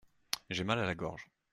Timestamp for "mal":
0.63-0.79